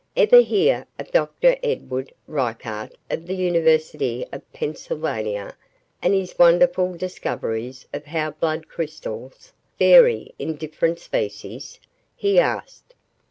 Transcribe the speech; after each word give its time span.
"Ever 0.17 0.41
hear 0.41 0.87
of 0.97 1.11
Dr. 1.11 1.57
Edward 1.61 2.11
Reichert 2.25 2.95
of 3.11 3.27
the 3.27 3.35
University 3.35 4.25
of 4.31 4.41
Pennsylvania 4.51 5.55
and 6.01 6.15
his 6.15 6.39
wonderful 6.39 6.97
discoveries 6.97 7.85
of 7.93 8.05
how 8.05 8.31
blood 8.31 8.67
crystals 8.67 9.53
vary 9.77 10.33
in 10.39 10.55
different 10.55 10.97
species?" 10.97 11.79
he 12.15 12.39
asked. 12.39 12.95